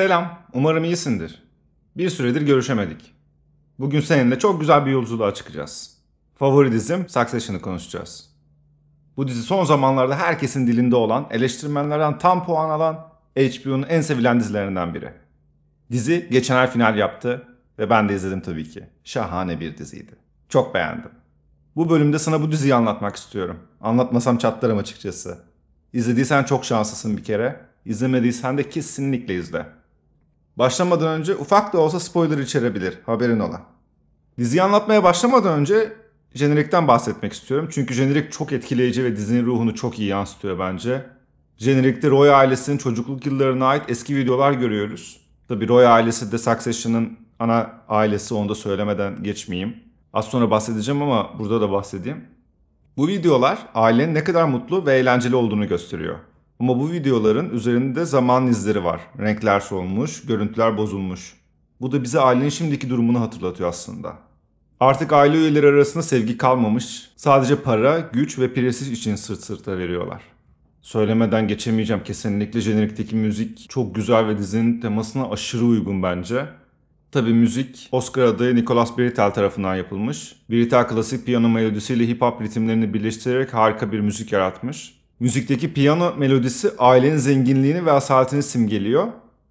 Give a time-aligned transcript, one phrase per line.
[0.00, 1.42] Selam, umarım iyisindir.
[1.96, 3.14] Bir süredir görüşemedik.
[3.78, 5.96] Bugün seninle çok güzel bir yolculuğa çıkacağız.
[6.34, 8.30] Favori dizim Succession'ı konuşacağız.
[9.16, 12.94] Bu dizi son zamanlarda herkesin dilinde olan, eleştirmenlerden tam puan alan
[13.36, 15.12] HBO'nun en sevilen dizilerinden biri.
[15.92, 17.46] Dizi geçen ay final yaptı
[17.78, 18.84] ve ben de izledim tabii ki.
[19.04, 20.12] Şahane bir diziydi.
[20.48, 21.10] Çok beğendim.
[21.76, 23.58] Bu bölümde sana bu diziyi anlatmak istiyorum.
[23.80, 25.38] Anlatmasam çatlarım açıkçası.
[25.92, 27.60] İzlediysen çok şanslısın bir kere.
[27.84, 29.79] İzlemediysen de kesinlikle izle.
[30.56, 32.98] Başlamadan önce ufak da olsa spoiler içerebilir.
[33.06, 33.62] Haberin ola.
[34.38, 35.92] Diziyi anlatmaya başlamadan önce
[36.34, 37.68] jenerikten bahsetmek istiyorum.
[37.72, 41.06] Çünkü jenerik çok etkileyici ve dizinin ruhunu çok iyi yansıtıyor bence.
[41.56, 45.20] Jenerikte Roy ailesinin çocukluk yıllarına ait eski videolar görüyoruz.
[45.48, 49.76] Tabi Roy ailesi de Succession'ın ana ailesi onu da söylemeden geçmeyeyim.
[50.12, 52.24] Az sonra bahsedeceğim ama burada da bahsedeyim.
[52.96, 56.18] Bu videolar ailenin ne kadar mutlu ve eğlenceli olduğunu gösteriyor.
[56.60, 59.00] Ama bu videoların üzerinde zaman izleri var.
[59.18, 61.36] Renkler solmuş, görüntüler bozulmuş.
[61.80, 64.18] Bu da bize ailenin şimdiki durumunu hatırlatıyor aslında.
[64.80, 67.10] Artık aile üyeleri arasında sevgi kalmamış.
[67.16, 70.22] Sadece para, güç ve prestij için sırt sırta veriyorlar.
[70.82, 76.46] Söylemeden geçemeyeceğim kesinlikle jenerikteki müzik çok güzel ve dizinin temasına aşırı uygun bence.
[77.12, 80.36] Tabi müzik Oscar adayı Nicholas Britell tarafından yapılmış.
[80.50, 84.99] Britell klasik piyano melodisiyle hip hop ritimlerini birleştirerek harika bir müzik yaratmış.
[85.20, 89.08] Müzikteki piyano melodisi ailenin zenginliğini ve asaletini simgeliyor.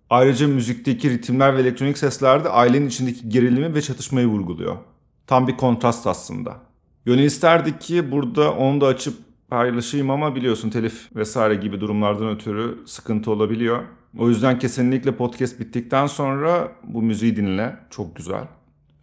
[0.10, 4.78] Ayrıca müzikteki ritimler ve elektronik sesler de ailenin içindeki gerilimi ve çatışmayı vurguluyor.
[5.28, 6.58] Tam bir kontrast aslında.
[7.06, 9.18] Gönül isterdik ki burada onu da açıp
[9.50, 13.84] paylaşayım ama biliyorsun telif vesaire gibi durumlardan ötürü sıkıntı olabiliyor.
[14.18, 17.76] O yüzden kesinlikle podcast bittikten sonra bu müziği dinle.
[17.90, 18.48] Çok güzel.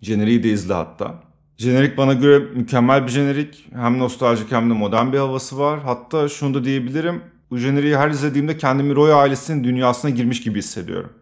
[0.00, 1.25] Jeneriği de izle hatta.
[1.58, 3.68] Jenerik bana göre mükemmel bir jenerik.
[3.72, 5.80] Hem nostaljik hem de modern bir havası var.
[5.80, 7.22] Hatta şunu da diyebilirim.
[7.50, 11.12] Bu jeneriği her izlediğimde kendimi Roy ailesinin dünyasına girmiş gibi hissediyorum.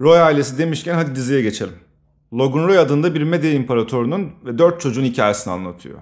[0.00, 1.74] Roy ailesi demişken hadi diziye geçelim.
[2.32, 5.98] Logan Roy adında bir medya imparatorunun ve dört çocuğun hikayesini anlatıyor.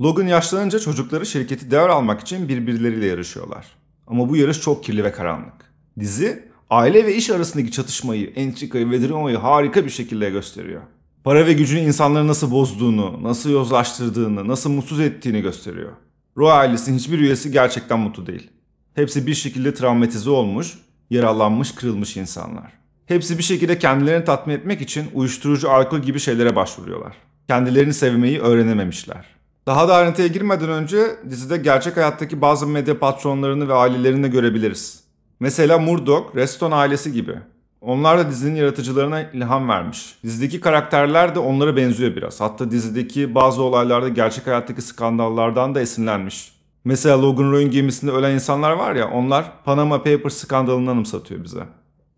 [0.00, 3.66] Logan yaşlanınca çocukları şirketi devralmak için birbirleriyle yarışıyorlar.
[4.06, 5.72] Ama bu yarış çok kirli ve karanlık.
[5.98, 10.82] Dizi aile ve iş arasındaki çatışmayı, entrikayı ve dramayı harika bir şekilde gösteriyor.
[11.24, 15.92] Para ve gücün insanları nasıl bozduğunu, nasıl yozlaştırdığını, nasıl mutsuz ettiğini gösteriyor.
[16.36, 18.50] Roy ailesinin hiçbir üyesi gerçekten mutlu değil.
[18.94, 20.78] Hepsi bir şekilde travmatize olmuş,
[21.10, 22.72] yaralanmış, kırılmış insanlar.
[23.06, 27.16] Hepsi bir şekilde kendilerini tatmin etmek için uyuşturucu, alkol gibi şeylere başvuruyorlar.
[27.48, 29.24] Kendilerini sevmeyi öğrenememişler.
[29.66, 35.00] Daha da ayrıntıya girmeden önce dizide gerçek hayattaki bazı medya patronlarını ve ailelerini de görebiliriz.
[35.40, 37.34] Mesela Murdoch, Reston ailesi gibi.
[37.80, 40.14] Onlar da dizinin yaratıcılarına ilham vermiş.
[40.24, 42.40] Dizideki karakterler de onlara benziyor biraz.
[42.40, 46.52] Hatta dizideki bazı olaylarda gerçek hayattaki skandallardan da esinlenmiş.
[46.84, 51.60] Mesela Logan Roy'un gemisinde ölen insanlar var ya onlar Panama Papers skandalını anımsatıyor bize.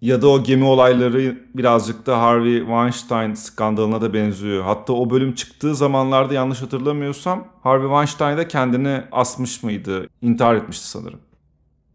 [0.01, 4.65] Ya da o gemi olayları birazcık da Harvey Weinstein skandalına da benziyor.
[4.65, 10.07] Hatta o bölüm çıktığı zamanlarda yanlış hatırlamıyorsam Harvey Weinstein de kendini asmış mıydı?
[10.23, 11.21] İntihar etmişti sanırım.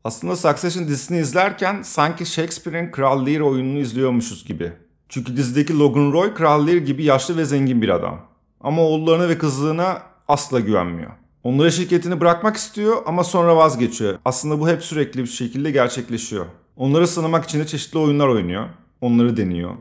[0.07, 4.72] Aslında Succession dizisini izlerken sanki Shakespeare'in Kral Lear oyununu izliyormuşuz gibi.
[5.09, 8.19] Çünkü dizideki Logan Roy Kral Lear gibi yaşlı ve zengin bir adam.
[8.62, 11.12] Ama oğullarına ve kızlığına asla güvenmiyor.
[11.44, 14.18] Onlara şirketini bırakmak istiyor ama sonra vazgeçiyor.
[14.25, 16.45] Aslında bu hep sürekli bir şekilde gerçekleşiyor.
[16.78, 18.66] Onları sınamak için de çeşitli oyunlar oynuyor.
[19.01, 19.72] Onları deniyor.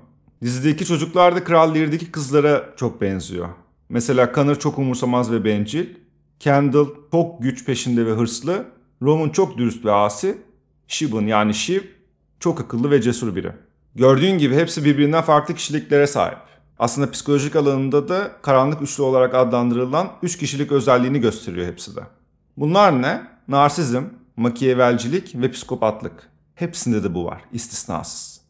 [0.42, 3.48] Dizideki çocuklar da Kral Lear'deki kızlara çok benziyor.
[3.88, 5.86] Mesela Connor çok umursamaz ve bencil.
[6.40, 8.75] Kendall çok güç peşinde ve hırslı.
[9.02, 10.38] Roman çok dürüst ve asi.
[10.88, 11.80] Shib'ın yani Shiv
[12.40, 13.52] çok akıllı ve cesur biri.
[13.94, 16.38] Gördüğün gibi hepsi birbirinden farklı kişiliklere sahip.
[16.78, 22.00] Aslında psikolojik alanında da karanlık üçlü olarak adlandırılan üç kişilik özelliğini gösteriyor hepsi de.
[22.56, 23.22] Bunlar ne?
[23.48, 24.02] Narsizm,
[24.36, 26.30] makiyevelcilik ve psikopatlık.
[26.54, 28.40] Hepsinde de bu var, istisnasız.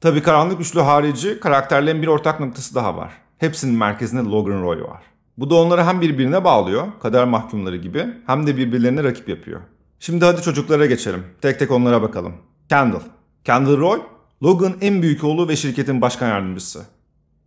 [0.00, 3.12] Tabii karanlık üçlü harici karakterlerin bir ortak noktası daha var.
[3.38, 5.02] Hepsinin merkezinde Logan Roy var.
[5.38, 9.60] Bu da onları hem birbirine bağlıyor, kader mahkumları gibi, hem de birbirlerine rakip yapıyor.
[10.00, 11.24] Şimdi hadi çocuklara geçelim.
[11.40, 12.34] Tek tek onlara bakalım.
[12.68, 13.00] Kendall.
[13.44, 14.02] Kendall Roy,
[14.42, 16.86] Logan en büyük oğlu ve şirketin başkan yardımcısı.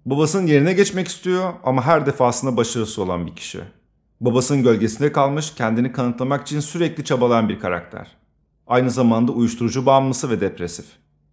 [0.05, 3.59] Babasının yerine geçmek istiyor ama her defasında başarısı olan bir kişi.
[4.21, 8.07] Babasının gölgesinde kalmış, kendini kanıtlamak için sürekli çabalayan bir karakter.
[8.67, 10.85] Aynı zamanda uyuşturucu bağımlısı ve depresif.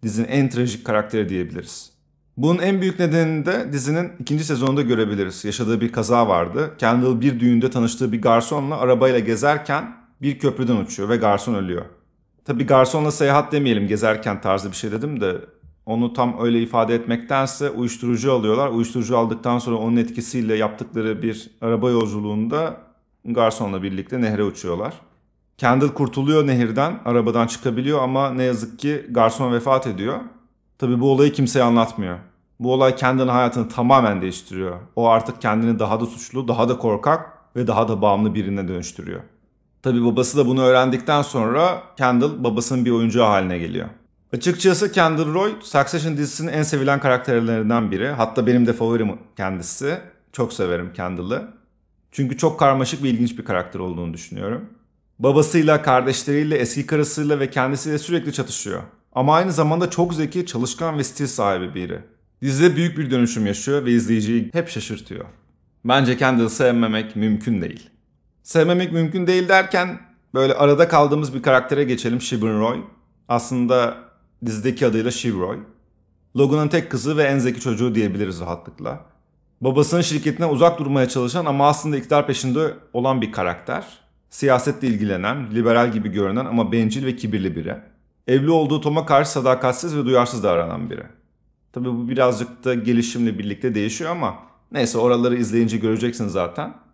[0.03, 1.91] Dizinin en trajik karakteri diyebiliriz.
[2.37, 5.45] Bunun en büyük nedenini de dizinin ikinci sezonunda görebiliriz.
[5.45, 6.75] Yaşadığı bir kaza vardı.
[6.79, 11.85] Kendall bir düğünde tanıştığı bir garsonla arabayla gezerken bir köprüden uçuyor ve garson ölüyor.
[12.45, 15.37] Tabi garsonla seyahat demeyelim gezerken tarzı bir şey dedim de
[15.87, 18.69] onu tam öyle ifade etmektense uyuşturucu alıyorlar.
[18.69, 22.77] Uyuşturucu aldıktan sonra onun etkisiyle yaptıkları bir araba yolculuğunda
[23.25, 24.95] garsonla birlikte nehre uçuyorlar.
[25.59, 30.21] Kendall kurtuluyor nehirden, arabadan çıkabiliyor ama ne yazık ki garson vefat ediyor.
[30.79, 32.19] Tabi bu olayı kimseye anlatmıyor.
[32.61, 34.81] Bu olay kendini hayatını tamamen değiştiriyor.
[34.97, 39.21] O artık kendini daha da suçlu, daha da korkak ve daha da bağımlı birine dönüştürüyor.
[39.83, 43.89] Tabi babası da bunu öğrendikten sonra Kendall babasının bir oyuncağı haline geliyor.
[44.33, 48.09] Açıkçası Kendall Roy, Succession dizisinin en sevilen karakterlerinden biri.
[48.09, 49.99] Hatta benim de favorim kendisi.
[50.33, 51.49] Çok severim Kendall'ı.
[52.13, 54.65] Çünkü çok karmaşık ve ilginç bir karakter olduğunu düşünüyorum.
[55.19, 58.83] Babasıyla, kardeşleriyle, eski karısıyla ve kendisiyle sürekli çatışıyor.
[59.13, 62.01] Ama aynı zamanda çok zeki, çalışkan ve stil sahibi biri.
[62.43, 65.25] Dizide büyük bir dönüşüm yaşıyor ve izleyiciyi hep şaşırtıyor.
[65.85, 67.91] Bence Kendall'ı sevmemek mümkün değil.
[68.47, 69.99] Sevmemek mümkün değil derken
[70.35, 72.81] böyle arada kaldığımız bir karaktere geçelim Shibun Roy.
[73.29, 73.97] Aslında
[74.47, 75.59] dizideki adıyla Shiv Roy.
[76.37, 79.01] Logan'ın tek kızı ve en zeki çocuğu diyebiliriz rahatlıkla.
[79.61, 83.85] Babasının şirketine uzak durmaya çalışan ama aslında iktidar peşinde olan bir karakter.
[84.31, 87.77] Siyasetle ilgilenen, liberal gibi görünen ama bencil ve kibirli biri.
[88.27, 91.05] Evli olduğu Tom'a karşı sadakatsiz ve duyarsız davranan biri.
[91.73, 94.35] Tabi bu birazcık da gelişimle birlikte değişiyor ama
[94.73, 96.86] neyse oraları izleyince göreceksin zaten.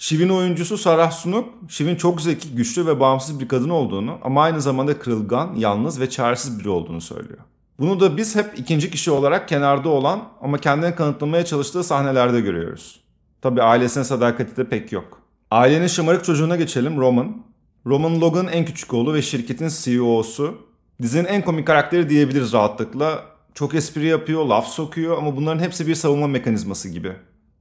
[0.00, 4.60] Shiv'in oyuncusu Sarah Sunuk, Shiv'in çok zeki, güçlü ve bağımsız bir kadın olduğunu ama aynı
[4.60, 7.38] zamanda kırılgan, yalnız ve çaresiz biri olduğunu söylüyor.
[7.78, 13.00] Bunu da biz hep ikinci kişi olarak kenarda olan ama kendini kanıtlamaya çalıştığı sahnelerde görüyoruz.
[13.42, 15.20] Tabi ailesine sadakati de pek yok.
[15.50, 17.42] Ailenin şımarık çocuğuna geçelim Roman.
[17.86, 20.54] Roman Logan en küçük oğlu ve şirketin CEO'su.
[21.02, 23.24] Dizinin en komik karakteri diyebiliriz rahatlıkla.
[23.54, 27.12] Çok espri yapıyor, laf sokuyor ama bunların hepsi bir savunma mekanizması gibi.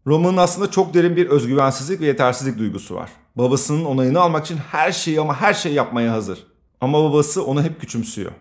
[0.10, 3.10] Roman'ın aslında çok derin bir özgüvensizlik ve yetersizlik duygusu var.
[3.36, 6.40] Babasının onayını almak için her şeyi ama her şeyi yapmaya hazır.
[6.82, 8.32] Ama babası onu hep küçümsüyor.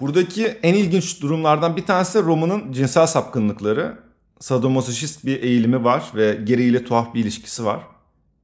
[0.00, 3.98] Buradaki en ilginç durumlardan bir tanesi Roman'ın cinsel sapkınlıkları.
[4.40, 7.80] Sadomasochist bir eğilimi var ve Gary ile tuhaf bir ilişkisi var.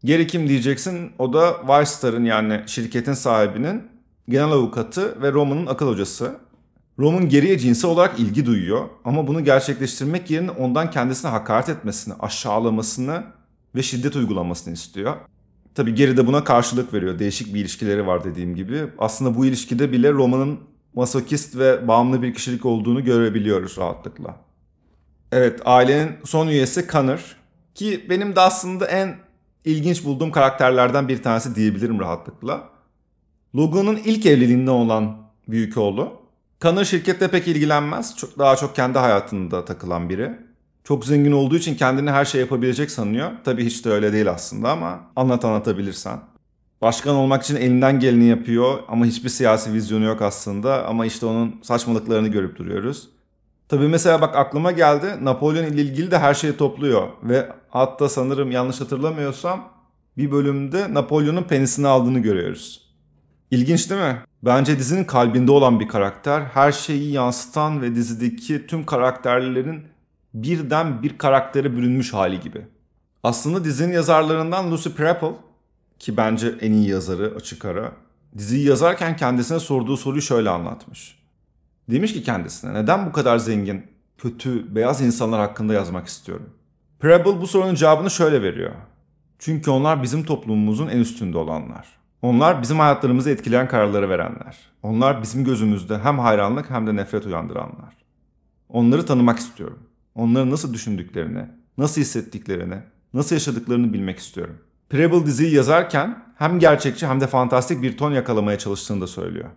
[0.05, 1.13] Gary kim diyeceksin?
[1.19, 3.83] O da Weisstar'ın yani şirketin sahibinin
[4.29, 6.37] genel avukatı ve Roman'ın akıl hocası.
[7.01, 13.25] Roman geriye cinsel olarak ilgi duyuyor ama bunu gerçekleştirmek yerine ondan kendisine hakaret etmesini, aşağılamasını
[13.75, 15.17] ve şiddet uygulamasını istiyor.
[15.75, 17.19] Tabi geri de buna karşılık veriyor.
[17.19, 18.87] Değişik bir ilişkileri var dediğim gibi.
[18.99, 20.61] Aslında bu ilişkide bile Roman'ın
[20.95, 24.37] masokist ve bağımlı bir kişilik olduğunu görebiliyoruz rahatlıkla.
[25.33, 27.37] Evet ailenin son üyesi Connor
[27.75, 29.17] ki benim de aslında en
[29.65, 32.69] ilginç bulduğum karakterlerden bir tanesi diyebilirim rahatlıkla.
[33.55, 35.17] Logan'ın ilk evliliğinde olan
[35.49, 36.20] büyük oğlu.
[36.61, 38.17] Connor şirkette pek ilgilenmez.
[38.17, 40.39] Çok, daha çok kendi hayatında takılan biri.
[40.85, 43.31] Çok zengin olduğu için kendini her şey yapabilecek sanıyor.
[43.45, 46.21] Tabii hiç de öyle değil aslında ama anlat anlatabilirsen.
[46.83, 50.87] Başkan olmak için elinden geleni yapıyor ama hiçbir siyasi vizyonu yok aslında.
[50.87, 53.09] Ama işte onun saçmalıklarını görüp duruyoruz.
[53.69, 57.09] Tabii mesela bak aklıma geldi Napolyon ile ilgili de her şeyi topluyor.
[57.23, 59.69] Ve hatta sanırım yanlış hatırlamıyorsam
[60.17, 62.90] bir bölümde Napolyon'un penisini aldığını görüyoruz.
[63.51, 64.23] İlginç değil mi?
[64.43, 66.43] Bence dizinin kalbinde olan bir karakter.
[66.43, 69.87] Her şeyi yansıtan ve dizideki tüm karakterlerin
[70.35, 72.67] birden bir karaktere bürünmüş hali gibi.
[73.23, 75.33] Aslında dizinin yazarlarından Lucy Prepple
[75.99, 77.93] ki bence en iyi yazarı açık ara.
[78.39, 81.19] Diziyi yazarken kendisine sorduğu soruyu şöyle anlatmış.
[81.91, 83.87] Demiş ki kendisine neden bu kadar zengin,
[84.19, 86.51] kötü, beyaz insanlar hakkında yazmak istiyorum?
[87.01, 88.73] Preble bu sorunun cevabını şöyle veriyor.
[89.39, 92.00] Çünkü onlar bizim toplumumuzun en üstünde olanlar.
[92.23, 94.59] Onlar bizim hayatlarımızı etkileyen kararları verenler.
[94.83, 97.97] Onlar bizim gözümüzde hem hayranlık hem de nefret uyandıranlar.
[98.69, 99.79] Onları tanımak istiyorum.
[100.15, 101.47] Onların nasıl düşündüklerini,
[101.79, 102.77] nasıl hissettiklerini,
[103.15, 104.59] nasıl yaşadıklarını bilmek istiyorum.
[104.91, 109.49] Preble diziyi yazarken hem gerçekçi hem de fantastik bir ton yakalamaya çalıştığını da söylüyor.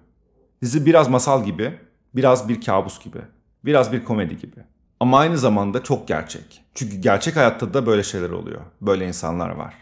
[0.61, 1.79] Dizi biraz masal gibi,
[2.15, 3.19] biraz bir kabus gibi,
[3.65, 4.59] biraz bir komedi gibi.
[4.99, 6.61] Ama aynı zamanda çok gerçek.
[6.75, 8.61] Çünkü gerçek hayatta da böyle şeyler oluyor.
[8.81, 9.73] Böyle insanlar var.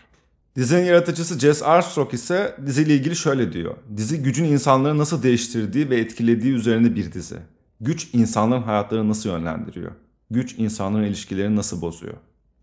[0.56, 3.76] Dizinin yaratıcısı Jess Armstrong ise diziyle ilgili şöyle diyor.
[3.98, 7.38] Dizi gücün insanları nasıl değiştirdiği ve etkilediği üzerine bir dizi.
[7.82, 9.92] Güç insanların hayatlarını nasıl yönlendiriyor?
[10.32, 12.14] Güç insanların ilişkilerini nasıl bozuyor?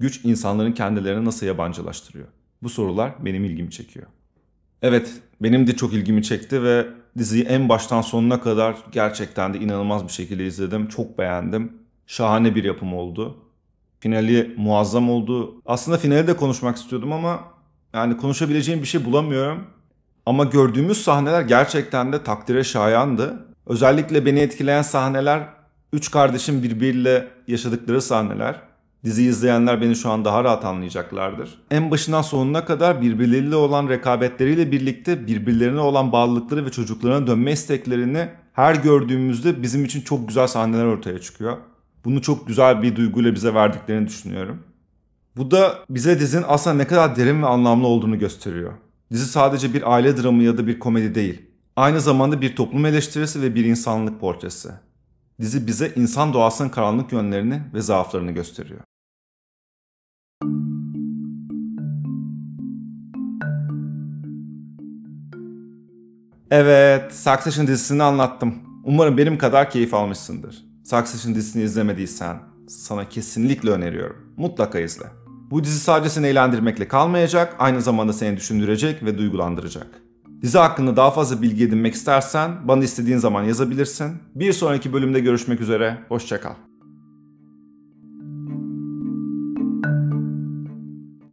[0.00, 2.26] Güç insanların kendilerini nasıl yabancılaştırıyor?
[2.62, 4.06] Bu sorular benim ilgimi çekiyor.
[4.82, 6.86] Evet, benim de çok ilgimi çekti ve
[7.18, 10.88] diziyi en baştan sonuna kadar gerçekten de inanılmaz bir şekilde izledim.
[10.88, 11.72] Çok beğendim.
[12.06, 13.36] Şahane bir yapım oldu.
[14.00, 15.62] Finali muazzam oldu.
[15.66, 17.57] Aslında finali de konuşmak istiyordum ama
[17.94, 19.64] yani konuşabileceğim bir şey bulamıyorum.
[20.26, 23.46] Ama gördüğümüz sahneler gerçekten de takdire şayandı.
[23.66, 25.46] Özellikle beni etkileyen sahneler
[25.92, 28.60] üç kardeşin birbiriyle yaşadıkları sahneler.
[29.04, 31.58] Dizi izleyenler beni şu an daha rahat anlayacaklardır.
[31.70, 38.28] En başından sonuna kadar birbirleriyle olan rekabetleriyle birlikte birbirlerine olan bağlılıkları ve çocuklarına dönme isteklerini
[38.52, 41.56] her gördüğümüzde bizim için çok güzel sahneler ortaya çıkıyor.
[42.04, 44.62] Bunu çok güzel bir duyguyla bize verdiklerini düşünüyorum.
[45.38, 48.72] Bu da bize dizinin aslında ne kadar derin ve anlamlı olduğunu gösteriyor.
[49.12, 51.42] Dizi sadece bir aile dramı ya da bir komedi değil.
[51.76, 54.68] Aynı zamanda bir toplum eleştirisi ve bir insanlık portresi.
[55.40, 58.80] Dizi bize insan doğasının karanlık yönlerini ve zaaflarını gösteriyor.
[66.50, 68.54] Evet, Succession dizisini anlattım.
[68.84, 70.64] Umarım benim kadar keyif almışsındır.
[70.84, 74.16] Succession dizisini izlemediysen sana kesinlikle öneriyorum.
[74.36, 75.27] Mutlaka izle.
[75.50, 79.86] Bu dizi sadece seni eğlendirmekle kalmayacak, aynı zamanda seni düşündürecek ve duygulandıracak.
[80.42, 84.16] Dizi hakkında daha fazla bilgi edinmek istersen bana istediğin zaman yazabilirsin.
[84.34, 86.67] Bir sonraki bölümde görüşmek üzere, hoşçakal.